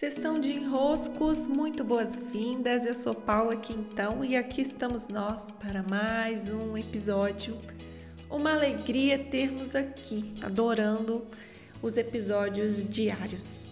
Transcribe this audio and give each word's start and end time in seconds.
Sessão 0.00 0.40
de 0.40 0.50
enroscos, 0.54 1.46
muito 1.46 1.84
boas-vindas. 1.84 2.86
Eu 2.86 2.94
sou 2.94 3.14
Paula 3.14 3.54
Quintão 3.54 4.24
e 4.24 4.34
aqui 4.34 4.62
estamos 4.62 5.08
nós 5.08 5.50
para 5.50 5.82
mais 5.82 6.48
um 6.48 6.74
episódio. 6.74 7.58
Uma 8.30 8.54
alegria 8.54 9.18
termos 9.18 9.76
aqui, 9.76 10.32
adorando 10.40 11.26
os 11.82 11.98
episódios 11.98 12.82
diários. 12.82 13.66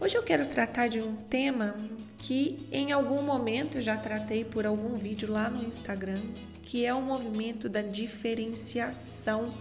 Hoje 0.00 0.16
eu 0.16 0.22
quero 0.22 0.46
tratar 0.46 0.86
de 0.86 1.00
um 1.00 1.16
tema 1.16 1.74
que 2.18 2.68
em 2.70 2.92
algum 2.92 3.20
momento 3.20 3.78
eu 3.78 3.82
já 3.82 3.96
tratei 3.96 4.44
por 4.44 4.64
algum 4.64 4.96
vídeo 4.96 5.28
lá 5.28 5.50
no 5.50 5.66
Instagram, 5.66 6.22
que 6.62 6.86
é 6.86 6.94
o 6.94 7.02
movimento 7.02 7.68
da 7.68 7.82
diferenciação 7.82 9.52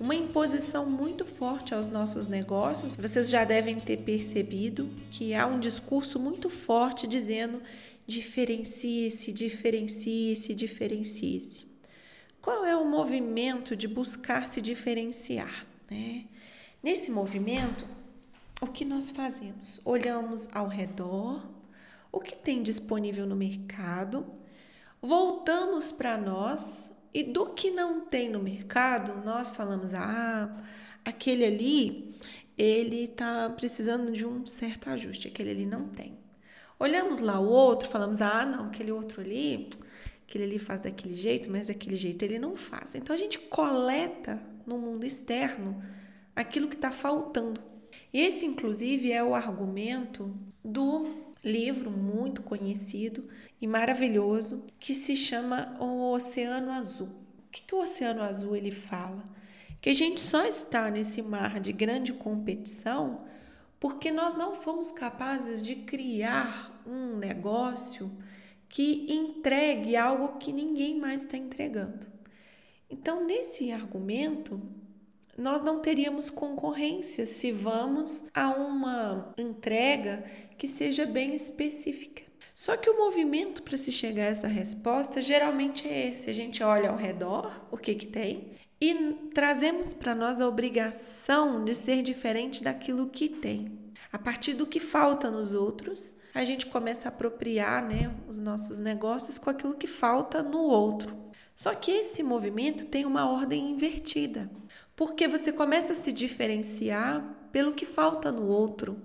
uma 0.00 0.14
imposição 0.14 0.88
muito 0.88 1.24
forte 1.24 1.74
aos 1.74 1.88
nossos 1.88 2.28
negócios. 2.28 2.92
Vocês 2.92 3.28
já 3.28 3.44
devem 3.44 3.80
ter 3.80 3.98
percebido 3.98 4.88
que 5.10 5.34
há 5.34 5.46
um 5.46 5.58
discurso 5.58 6.18
muito 6.18 6.48
forte 6.48 7.06
dizendo 7.06 7.60
diferencie-se, 8.06 9.32
diferencie-se, 9.32 10.54
diferencie-se. 10.54 11.66
Qual 12.40 12.64
é 12.64 12.76
o 12.76 12.84
movimento 12.84 13.76
de 13.76 13.88
buscar 13.88 14.48
se 14.48 14.60
diferenciar? 14.60 15.66
Né? 15.90 16.26
Nesse 16.82 17.10
movimento, 17.10 17.84
o 18.60 18.66
que 18.66 18.84
nós 18.84 19.10
fazemos? 19.10 19.80
Olhamos 19.84 20.48
ao 20.54 20.68
redor, 20.68 21.44
o 22.12 22.20
que 22.20 22.34
tem 22.34 22.62
disponível 22.62 23.26
no 23.26 23.36
mercado, 23.36 24.24
voltamos 25.02 25.92
para 25.92 26.16
nós, 26.16 26.90
e 27.18 27.24
do 27.24 27.46
que 27.46 27.68
não 27.68 28.02
tem 28.02 28.30
no 28.30 28.38
mercado, 28.38 29.24
nós 29.24 29.50
falamos: 29.50 29.92
ah, 29.92 30.48
aquele 31.04 31.44
ali, 31.44 32.14
ele 32.56 33.06
está 33.06 33.50
precisando 33.50 34.12
de 34.12 34.24
um 34.24 34.46
certo 34.46 34.88
ajuste, 34.88 35.26
aquele 35.26 35.50
ali 35.50 35.66
não 35.66 35.88
tem. 35.88 36.16
Olhamos 36.78 37.18
lá 37.18 37.40
o 37.40 37.48
outro, 37.48 37.88
falamos: 37.88 38.22
ah, 38.22 38.46
não, 38.46 38.66
aquele 38.66 38.92
outro 38.92 39.20
ali, 39.20 39.68
aquele 40.28 40.44
ali 40.44 40.58
faz 40.60 40.80
daquele 40.80 41.12
jeito, 41.12 41.50
mas 41.50 41.66
daquele 41.66 41.96
jeito 41.96 42.22
ele 42.22 42.38
não 42.38 42.54
faz. 42.54 42.94
Então 42.94 43.16
a 43.16 43.18
gente 43.18 43.36
coleta 43.36 44.40
no 44.64 44.78
mundo 44.78 45.04
externo 45.04 45.82
aquilo 46.36 46.68
que 46.68 46.76
está 46.76 46.92
faltando. 46.92 47.60
E 48.12 48.20
esse, 48.20 48.46
inclusive, 48.46 49.10
é 49.10 49.24
o 49.24 49.34
argumento 49.34 50.32
do 50.64 51.27
livro 51.44 51.90
muito 51.90 52.42
conhecido 52.42 53.28
e 53.60 53.66
maravilhoso 53.66 54.66
que 54.78 54.94
se 54.94 55.16
chama 55.16 55.76
O 55.80 56.12
Oceano 56.12 56.70
Azul. 56.70 57.08
O 57.46 57.50
que, 57.50 57.62
que 57.62 57.74
o 57.74 57.80
Oceano 57.80 58.22
Azul 58.22 58.54
ele 58.56 58.70
fala? 58.70 59.24
Que 59.80 59.90
a 59.90 59.94
gente 59.94 60.20
só 60.20 60.44
está 60.44 60.90
nesse 60.90 61.22
mar 61.22 61.60
de 61.60 61.72
grande 61.72 62.12
competição 62.12 63.24
porque 63.80 64.10
nós 64.10 64.34
não 64.34 64.54
fomos 64.54 64.90
capazes 64.90 65.62
de 65.62 65.76
criar 65.76 66.82
um 66.86 67.16
negócio 67.16 68.10
que 68.68 69.06
entregue 69.10 69.96
algo 69.96 70.38
que 70.38 70.52
ninguém 70.52 70.98
mais 70.98 71.22
está 71.22 71.36
entregando. 71.36 72.06
Então, 72.90 73.24
nesse 73.24 73.70
argumento, 73.70 74.60
nós 75.38 75.62
não 75.62 75.78
teríamos 75.78 76.28
concorrência 76.28 77.24
se 77.24 77.52
vamos 77.52 78.28
a 78.34 78.48
uma 78.48 79.32
entrega 79.38 80.24
que 80.58 80.66
seja 80.66 81.06
bem 81.06 81.32
específica. 81.32 82.24
Só 82.52 82.76
que 82.76 82.90
o 82.90 82.98
movimento 82.98 83.62
para 83.62 83.76
se 83.76 83.92
chegar 83.92 84.24
a 84.24 84.30
essa 84.30 84.48
resposta 84.48 85.22
geralmente 85.22 85.86
é 85.86 86.08
esse: 86.08 86.28
a 86.28 86.32
gente 86.32 86.60
olha 86.60 86.90
ao 86.90 86.96
redor, 86.96 87.68
o 87.70 87.76
que 87.76 87.94
que 87.94 88.06
tem, 88.06 88.48
e 88.80 88.92
trazemos 89.32 89.94
para 89.94 90.12
nós 90.12 90.40
a 90.40 90.48
obrigação 90.48 91.64
de 91.64 91.72
ser 91.72 92.02
diferente 92.02 92.64
daquilo 92.64 93.08
que 93.08 93.28
tem. 93.28 93.78
A 94.12 94.18
partir 94.18 94.54
do 94.54 94.66
que 94.66 94.80
falta 94.80 95.30
nos 95.30 95.52
outros, 95.52 96.16
a 96.34 96.44
gente 96.44 96.66
começa 96.66 97.08
a 97.08 97.12
apropriar 97.12 97.86
né, 97.86 98.12
os 98.26 98.40
nossos 98.40 98.80
negócios 98.80 99.38
com 99.38 99.50
aquilo 99.50 99.76
que 99.76 99.86
falta 99.86 100.42
no 100.42 100.62
outro. 100.62 101.16
Só 101.54 101.74
que 101.74 101.90
esse 101.90 102.24
movimento 102.24 102.86
tem 102.86 103.04
uma 103.04 103.28
ordem 103.30 103.70
invertida 103.70 104.50
porque 104.98 105.28
você 105.28 105.52
começa 105.52 105.92
a 105.92 105.96
se 105.96 106.10
diferenciar 106.10 107.22
pelo 107.52 107.72
que 107.72 107.86
falta 107.86 108.32
no 108.32 108.48
outro. 108.48 109.00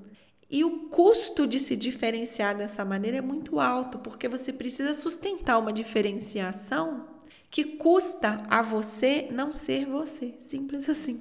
E 0.50 0.64
o 0.64 0.90
custo 0.90 1.46
de 1.46 1.59
se 1.59 1.76
diferenciar 1.76 2.58
dessa 2.58 2.84
maneira 2.84 3.18
é 3.18 3.22
muito 3.22 3.59
alto, 3.59 4.00
porque 4.00 4.28
você 4.28 4.52
precisa 4.52 4.96
sustentar 4.96 5.59
uma 5.59 5.72
diferenciação 5.72 7.09
que 7.48 7.64
custa 7.64 8.44
a 8.50 8.64
você 8.64 9.28
não 9.30 9.54
ser 9.54 9.86
você. 9.86 10.34
Simples 10.40 10.90
assim. 10.90 11.20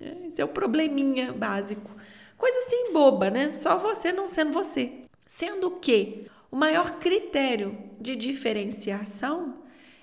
Esse 0.00 0.40
é 0.40 0.44
o 0.44 0.48
probleminha 0.48 1.30
básico. 1.34 1.90
Coisa 2.38 2.58
assim 2.60 2.94
boba, 2.94 3.28
né? 3.28 3.52
Só 3.52 3.76
você 3.76 4.10
não 4.10 4.26
sendo 4.26 4.52
você. 4.52 5.02
Sendo 5.26 5.72
que 5.72 6.30
o 6.50 6.56
maior 6.56 6.98
critério 6.98 7.76
de 8.00 8.16
diferenciação 8.16 9.58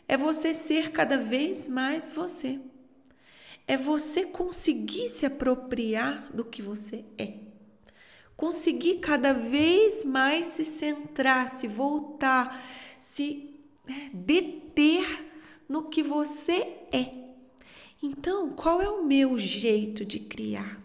é 0.08 0.16
você 0.16 0.54
ser 0.54 0.92
cada 0.92 1.18
vez 1.18 1.68
mais 1.68 2.08
você 2.08 2.60
é 3.68 3.78
você 3.78 4.26
conseguir 4.26 5.10
se 5.10 5.26
apropriar 5.26 6.30
do 6.34 6.46
que 6.46 6.62
você 6.62 7.04
é. 7.18 7.34
Conseguir 8.38 9.00
cada 9.00 9.34
vez 9.34 10.04
mais 10.04 10.48
se 10.48 10.66
centrar, 10.66 11.50
se 11.50 11.68
voltar, 11.68 12.64
se 13.00 13.56
né, 13.88 14.10
deter 14.14 15.26
no 15.68 15.84
que 15.84 16.04
você 16.04 16.68
é. 16.92 17.26
Então, 18.02 18.52
qual 18.52 18.82
é 18.82 18.90
o 18.90 19.04
meu 19.04 19.38
jeito 19.38 20.06
de 20.06 20.20
criar? 20.20 20.80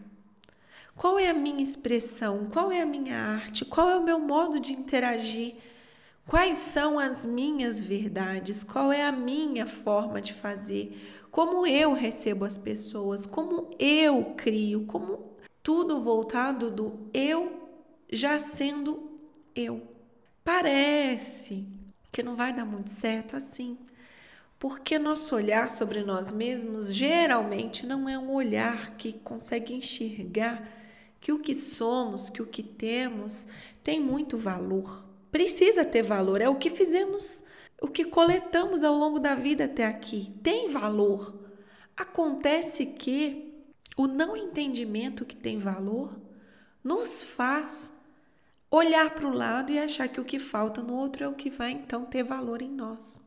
Qual 0.97 1.19
é 1.19 1.29
a 1.29 1.35
minha 1.35 1.63
expressão? 1.63 2.49
Qual 2.51 2.71
é 2.71 2.81
a 2.81 2.87
minha 2.87 3.17
arte? 3.17 3.65
Qual 3.65 3.91
é 3.91 3.97
o 3.97 4.05
meu 4.05 4.19
modo 4.21 4.61
de 4.61 4.73
interagir? 4.73 5.55
Quais 6.31 6.59
são 6.59 6.99
as 6.99 7.27
minhas 7.27 7.83
verdades? 7.83 8.63
Qual 8.63 8.93
é 8.93 9.05
a 9.05 9.13
minha 9.13 9.67
forma 9.67 10.23
de 10.23 10.33
fazer? 10.33 10.97
como 11.31 11.67
eu 11.67 11.93
recebo 11.93 12.45
as 12.45 12.59
pessoas, 12.59 13.25
como 13.25 13.71
eu 13.79 14.35
crio, 14.37 14.85
como 14.85 15.31
tudo 15.63 16.03
voltado 16.03 16.71
do 16.71 17.09
eu 17.15 17.69
já 18.11 18.39
sendo 18.39 19.21
eu. 19.55 19.83
Parece 20.43 21.69
que 22.11 22.23
não 22.23 22.35
vai 22.35 22.53
dar 22.53 22.65
muito 22.65 22.91
certo 22.91 23.37
assim, 23.37 23.79
porque 24.59 24.99
nosso 24.99 25.37
olhar 25.37 25.71
sobre 25.71 26.03
nós 26.03 26.33
mesmos 26.33 26.93
geralmente 26.93 27.87
não 27.87 28.09
é 28.09 28.19
um 28.19 28.33
olhar 28.33 28.97
que 28.97 29.13
consegue 29.13 29.73
enxergar 29.73 30.69
que 31.21 31.33
o 31.33 31.39
que 31.39 31.55
somos, 31.55 32.29
que 32.29 32.43
o 32.43 32.47
que 32.47 32.63
temos 32.63 33.47
tem 33.85 34.01
muito 34.01 34.37
valor. 34.37 35.09
Precisa 35.31 35.85
ter 35.85 36.03
valor, 36.03 36.41
é 36.41 36.49
o 36.49 36.57
que 36.57 36.71
fizemos 36.71 37.45
o 37.81 37.89
que 37.89 38.05
coletamos 38.05 38.85
ao 38.85 38.95
longo 38.95 39.19
da 39.19 39.35
vida 39.35 39.65
até 39.65 39.87
aqui 39.87 40.35
tem 40.43 40.69
valor. 40.69 41.35
Acontece 41.97 42.85
que 42.85 43.65
o 43.97 44.07
não 44.07 44.37
entendimento 44.37 45.25
que 45.25 45.35
tem 45.35 45.59
valor 45.59 46.21
nos 46.85 47.23
faz 47.23 47.93
olhar 48.71 49.11
para 49.15 49.27
o 49.27 49.35
lado 49.35 49.73
e 49.73 49.79
achar 49.79 50.09
que 50.09 50.21
o 50.21 50.25
que 50.25 50.39
falta 50.39 50.83
no 50.83 50.95
outro 50.95 51.25
é 51.25 51.29
o 51.29 51.35
que 51.35 51.51
vai 51.51 51.73
então 51.73 52.05
ter 52.05 52.23
valor 52.23 52.63
em 52.63 52.71
nós. 52.71 53.21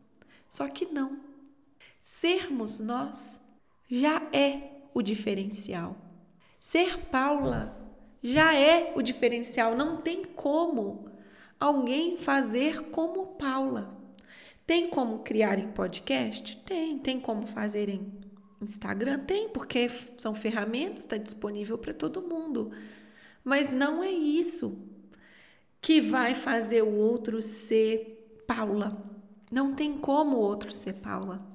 Só 0.47 0.67
que 0.67 0.85
não. 0.85 1.19
Sermos 1.99 2.79
nós 2.79 3.41
já 3.89 4.21
é 4.31 4.81
o 4.93 5.01
diferencial. 5.01 5.97
Ser 6.59 6.97
Paula 7.07 7.75
já 8.21 8.55
é 8.55 8.93
o 8.95 9.01
diferencial. 9.01 9.75
Não 9.75 9.97
tem 9.97 10.23
como 10.23 11.09
alguém 11.63 12.17
fazer 12.17 12.89
como 12.89 13.25
Paula. 13.37 13.97
Tem 14.67 14.89
como 14.89 15.19
criar 15.19 15.57
em 15.57 15.71
podcast? 15.71 16.57
Tem. 16.65 16.99
Tem 16.99 17.19
como 17.19 17.47
fazer 17.47 17.87
em 17.87 18.11
Instagram? 18.61 19.19
Tem, 19.19 19.47
porque 19.47 19.89
são 20.17 20.35
ferramentas, 20.35 20.99
está 20.99 21.15
disponível 21.15 21.77
para 21.77 21.93
todo 21.93 22.21
mundo. 22.21 22.71
Mas 23.45 23.71
não 23.71 24.03
é 24.03 24.11
isso 24.11 24.89
que 25.81 26.01
vai 26.01 26.35
fazer 26.35 26.83
o 26.83 26.95
outro 26.95 27.41
ser 27.41 28.43
Paula. 28.45 29.01
Não 29.49 29.73
tem 29.73 29.97
como 29.97 30.35
o 30.35 30.41
outro 30.41 30.71
ser 30.71 30.95
Paula. 30.95 31.45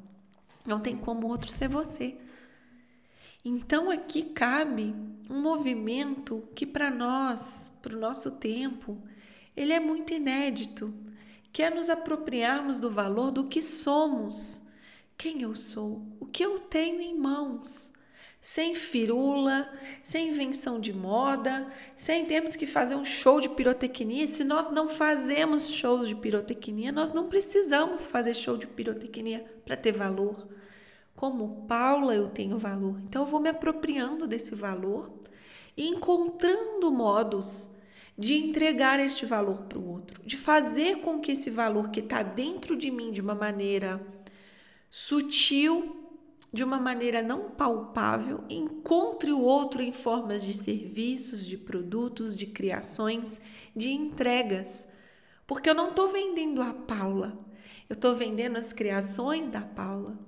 Não 0.65 0.81
tem 0.81 0.97
como 0.97 1.27
o 1.27 1.31
outro 1.31 1.51
ser 1.51 1.69
você. 1.69 2.17
Então 3.45 3.91
aqui 3.91 4.23
cabe 4.23 4.95
um 5.29 5.41
movimento 5.41 6.49
que 6.55 6.67
para 6.67 6.91
nós, 6.91 7.73
para 7.83 7.95
o 7.95 8.01
nosso 8.01 8.33
tempo, 8.33 9.03
ele 9.59 9.73
é 9.73 9.81
muito 9.81 10.15
inédito 10.15 10.95
que 11.53 11.65
é 11.65 11.69
nos 11.69 11.91
apropriarmos 11.91 12.79
do 12.79 12.89
valor 12.89 13.33
do 13.33 13.43
que 13.43 13.61
somos, 13.61 14.63
quem 15.17 15.43
eu 15.43 15.57
sou, 15.57 16.07
o 16.21 16.27
que 16.27 16.45
eu 16.45 16.61
tenho 16.61 17.01
em 17.01 17.19
mãos. 17.19 17.93
Sem 18.41 18.73
firula, 18.73 19.69
sem 20.05 20.29
invenção 20.29 20.79
de 20.79 20.93
moda, 20.93 21.67
sem 21.97 22.25
termos 22.25 22.55
que 22.55 22.69
fazer 22.69 22.95
um 22.95 23.05
show 23.05 23.41
de 23.41 23.49
pirotecnia. 23.49 24.29
Se 24.29 24.45
nós 24.45 24.71
não 24.71 24.89
fazemos 24.89 25.69
shows 25.69 26.07
de 26.07 26.15
pirotecnia, 26.15 26.93
nós 26.93 27.13
não 27.13 27.29
precisamos 27.29 28.07
fazer 28.07 28.35
show 28.35 28.57
de 28.57 28.69
pirotecnia 28.69 29.45
para 29.65 29.77
ter 29.77 29.91
valor. 29.91 30.47
Como 31.17 31.67
Paula, 31.67 32.15
eu 32.15 32.29
tenho 32.29 32.57
valor. 32.59 33.01
Então, 33.01 33.23
eu 33.23 33.29
vou 33.29 33.41
me 33.41 33.49
apropriando 33.49 34.25
desse 34.25 34.55
valor 34.55 35.11
e 35.77 35.89
encontrando 35.89 36.93
modos 36.93 37.71
de 38.19 38.35
entregar 38.35 38.99
este 38.99 39.25
valor 39.25 39.63
para 39.63 39.79
o 39.79 39.89
outro, 39.89 40.21
de 40.27 40.37
fazer 40.37 40.97
com 40.97 41.21
que 41.21 41.31
esse 41.31 41.51
valor 41.51 41.91
que 41.91 42.01
está 42.01 42.21
dentro 42.21 42.77
de 42.77 42.91
mim 42.91 43.13
de 43.13 43.21
uma 43.21 43.35
maneira 43.35 44.05
sutil, 44.91 45.95
de 46.53 46.65
uma 46.65 46.81
maneira 46.81 47.23
não 47.23 47.51
palpável, 47.51 48.43
encontre 48.51 49.31
o 49.31 49.41
outro 49.41 49.83
em 49.83 49.93
formas 49.93 50.43
de 50.43 50.53
serviços, 50.53 51.47
de 51.47 51.57
produtos, 51.57 52.37
de 52.37 52.47
criações, 52.47 53.41
de 53.77 53.93
entregas. 53.93 54.89
Porque 55.47 55.71
eu 55.71 55.75
não 55.75 55.91
estou 55.91 56.09
vendendo 56.09 56.61
a 56.61 56.75
Paula, 56.75 57.39
eu 57.89 57.95
estou 57.95 58.17
vendendo 58.17 58.57
as 58.57 58.73
criações 58.73 59.49
da 59.49 59.61
Paula. 59.61 60.19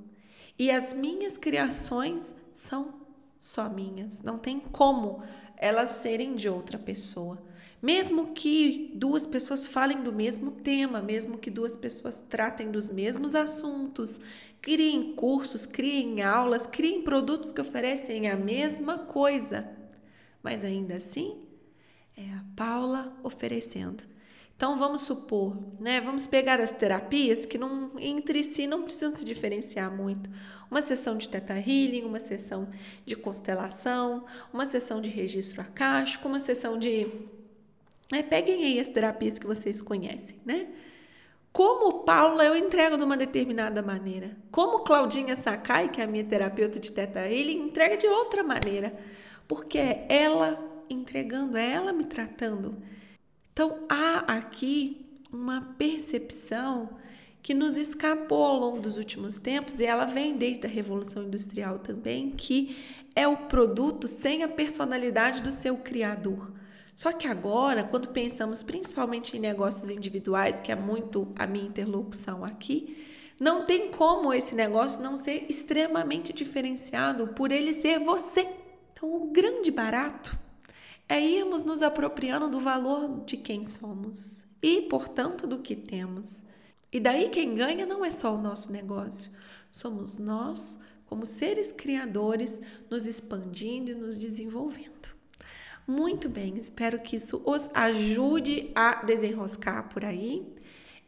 E 0.56 0.70
as 0.70 0.92
minhas 0.92 1.36
criações 1.36 2.34
são 2.54 3.00
só 3.38 3.68
minhas, 3.68 4.22
não 4.22 4.38
tem 4.38 4.60
como 4.60 5.22
elas 5.56 5.90
serem 5.92 6.36
de 6.36 6.48
outra 6.48 6.78
pessoa. 6.78 7.49
Mesmo 7.82 8.32
que 8.34 8.90
duas 8.94 9.26
pessoas 9.26 9.66
falem 9.66 10.02
do 10.02 10.12
mesmo 10.12 10.50
tema, 10.50 11.00
mesmo 11.00 11.38
que 11.38 11.50
duas 11.50 11.74
pessoas 11.74 12.18
tratem 12.18 12.70
dos 12.70 12.90
mesmos 12.90 13.34
assuntos, 13.34 14.20
criem 14.60 15.14
cursos, 15.14 15.64
criem 15.64 16.22
aulas, 16.22 16.66
criem 16.66 17.02
produtos 17.02 17.50
que 17.50 17.60
oferecem 17.60 18.28
a 18.28 18.36
mesma 18.36 18.98
coisa, 18.98 19.66
mas 20.42 20.62
ainda 20.62 20.96
assim 20.96 21.38
é 22.16 22.34
a 22.34 22.44
Paula 22.54 23.16
oferecendo. 23.22 24.04
Então 24.54 24.76
vamos 24.76 25.00
supor, 25.00 25.56
né? 25.80 26.02
Vamos 26.02 26.26
pegar 26.26 26.60
as 26.60 26.70
terapias 26.70 27.46
que 27.46 27.56
não, 27.56 27.92
entre 27.98 28.44
si 28.44 28.66
não 28.66 28.82
precisam 28.82 29.10
se 29.10 29.24
diferenciar 29.24 29.90
muito. 29.90 30.28
Uma 30.70 30.82
sessão 30.82 31.16
de 31.16 31.30
teta 31.30 31.54
healing, 31.54 32.02
uma 32.02 32.20
sessão 32.20 32.68
de 33.06 33.16
constelação, 33.16 34.26
uma 34.52 34.66
sessão 34.66 35.00
de 35.00 35.08
registro 35.08 35.62
acástico, 35.62 36.28
uma 36.28 36.40
sessão 36.40 36.78
de 36.78 37.06
é, 38.12 38.22
peguem 38.22 38.64
aí 38.64 38.80
as 38.80 38.88
terapias 38.88 39.38
que 39.38 39.46
vocês 39.46 39.80
conhecem, 39.80 40.36
né? 40.44 40.68
Como 41.52 42.04
Paula 42.04 42.44
eu 42.44 42.54
entrego 42.56 42.96
de 42.96 43.02
uma 43.02 43.16
determinada 43.16 43.82
maneira. 43.82 44.36
Como 44.50 44.80
Claudinha 44.80 45.34
Sakai, 45.34 45.88
que 45.88 46.00
é 46.00 46.04
a 46.04 46.06
minha 46.06 46.24
terapeuta 46.24 46.78
de 46.78 46.92
teta 46.92 47.26
ele 47.26 47.52
entrega 47.52 47.96
de 47.96 48.06
outra 48.06 48.42
maneira. 48.42 48.96
Porque 49.48 49.78
é 49.78 50.06
ela 50.08 50.62
entregando, 50.88 51.56
é 51.56 51.72
ela 51.72 51.92
me 51.92 52.04
tratando. 52.04 52.76
Então 53.52 53.80
há 53.88 54.18
aqui 54.36 55.06
uma 55.32 55.60
percepção 55.76 56.90
que 57.42 57.54
nos 57.54 57.76
escapou 57.76 58.44
ao 58.44 58.56
longo 58.56 58.80
dos 58.80 58.96
últimos 58.96 59.38
tempos, 59.38 59.80
e 59.80 59.84
ela 59.84 60.04
vem 60.04 60.36
desde 60.36 60.66
a 60.66 60.70
Revolução 60.70 61.24
Industrial 61.24 61.78
também, 61.78 62.30
que 62.30 62.76
é 63.14 63.26
o 63.26 63.36
produto 63.36 64.06
sem 64.06 64.42
a 64.42 64.48
personalidade 64.48 65.42
do 65.42 65.50
seu 65.50 65.76
criador. 65.76 66.52
Só 67.00 67.14
que 67.14 67.26
agora, 67.26 67.82
quando 67.82 68.10
pensamos 68.10 68.62
principalmente 68.62 69.34
em 69.34 69.40
negócios 69.40 69.88
individuais, 69.88 70.60
que 70.60 70.70
é 70.70 70.76
muito 70.76 71.32
a 71.34 71.46
minha 71.46 71.64
interlocução 71.64 72.44
aqui, 72.44 73.06
não 73.40 73.64
tem 73.64 73.90
como 73.90 74.34
esse 74.34 74.54
negócio 74.54 75.02
não 75.02 75.16
ser 75.16 75.46
extremamente 75.48 76.30
diferenciado 76.30 77.28
por 77.28 77.52
ele 77.52 77.72
ser 77.72 78.00
você. 78.00 78.46
Então, 78.92 79.14
o 79.14 79.28
grande 79.28 79.70
barato 79.70 80.38
é 81.08 81.18
irmos 81.18 81.64
nos 81.64 81.82
apropriando 81.82 82.50
do 82.50 82.60
valor 82.60 83.24
de 83.24 83.38
quem 83.38 83.64
somos 83.64 84.44
e, 84.62 84.82
portanto, 84.82 85.46
do 85.46 85.60
que 85.60 85.74
temos. 85.74 86.44
E 86.92 87.00
daí 87.00 87.30
quem 87.30 87.54
ganha 87.54 87.86
não 87.86 88.04
é 88.04 88.10
só 88.10 88.34
o 88.34 88.42
nosso 88.42 88.70
negócio, 88.70 89.30
somos 89.72 90.18
nós, 90.18 90.78
como 91.06 91.24
seres 91.24 91.72
criadores, 91.72 92.60
nos 92.90 93.06
expandindo 93.06 93.90
e 93.90 93.94
nos 93.94 94.18
desenvolvendo. 94.18 95.18
Muito 95.90 96.28
bem, 96.28 96.56
espero 96.56 97.00
que 97.00 97.16
isso 97.16 97.42
os 97.44 97.68
ajude 97.74 98.70
a 98.76 99.02
desenroscar 99.02 99.88
por 99.88 100.04
aí. 100.04 100.46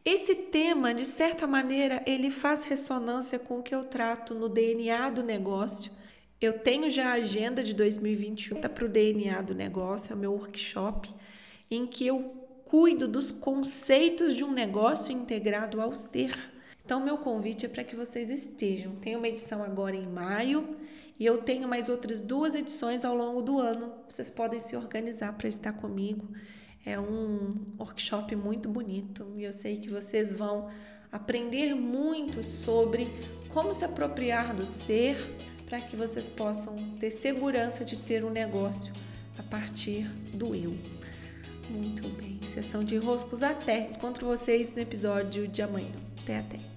Esse 0.04 0.34
tema, 0.34 0.92
de 0.92 1.06
certa 1.06 1.46
maneira, 1.46 2.02
ele 2.04 2.30
faz 2.30 2.64
ressonância 2.64 3.38
com 3.38 3.60
o 3.60 3.62
que 3.62 3.72
eu 3.72 3.84
trato 3.84 4.34
no 4.34 4.48
DNA 4.48 5.08
do 5.10 5.22
negócio. 5.22 5.92
Eu 6.40 6.58
tenho 6.58 6.90
já 6.90 7.10
a 7.10 7.12
agenda 7.12 7.62
de 7.62 7.72
2021 7.74 8.60
para 8.60 8.84
o 8.84 8.88
DNA 8.88 9.40
do 9.42 9.54
negócio, 9.54 10.12
é 10.12 10.16
o 10.16 10.18
meu 10.18 10.32
workshop, 10.32 11.08
em 11.70 11.86
que 11.86 12.04
eu 12.04 12.34
cuido 12.64 13.06
dos 13.06 13.30
conceitos 13.30 14.34
de 14.34 14.42
um 14.42 14.50
negócio 14.50 15.12
integrado 15.12 15.80
ao 15.80 15.94
ser. 15.94 16.36
Então, 16.84 16.98
meu 16.98 17.18
convite 17.18 17.66
é 17.66 17.68
para 17.68 17.84
que 17.84 17.94
vocês 17.94 18.28
estejam. 18.30 18.96
Tem 18.96 19.14
uma 19.14 19.28
edição 19.28 19.62
agora 19.62 19.94
em 19.94 20.08
maio 20.08 20.76
e 21.18 21.26
eu 21.26 21.38
tenho 21.38 21.68
mais 21.68 21.88
outras 21.88 22.20
duas 22.20 22.54
edições 22.54 23.04
ao 23.04 23.14
longo 23.14 23.42
do 23.42 23.58
ano. 23.58 23.92
Vocês 24.08 24.30
podem 24.30 24.58
se 24.58 24.76
organizar 24.76 25.32
para 25.34 25.48
estar 25.48 25.72
comigo. 25.72 26.28
É 26.84 26.98
um 26.98 27.66
workshop 27.78 28.34
muito 28.34 28.68
bonito 28.68 29.32
e 29.36 29.44
eu 29.44 29.52
sei 29.52 29.78
que 29.78 29.88
vocês 29.88 30.34
vão 30.34 30.68
aprender 31.10 31.74
muito 31.74 32.42
sobre 32.42 33.08
como 33.50 33.74
se 33.74 33.84
apropriar 33.84 34.54
do 34.54 34.66
ser 34.66 35.16
para 35.66 35.80
que 35.80 35.94
vocês 35.96 36.28
possam 36.28 36.76
ter 36.98 37.10
segurança 37.10 37.84
de 37.84 37.96
ter 37.96 38.24
um 38.24 38.30
negócio 38.30 38.92
a 39.38 39.42
partir 39.42 40.08
do 40.34 40.54
eu. 40.54 40.74
Muito 41.70 42.08
bem, 42.08 42.40
sessão 42.48 42.80
de 42.80 42.96
enroscos 42.96 43.42
até. 43.42 43.90
Encontro 43.90 44.26
vocês 44.26 44.74
no 44.74 44.80
episódio 44.80 45.48
de 45.48 45.62
amanhã. 45.62 45.92
Até 46.22 46.38
até. 46.38 46.71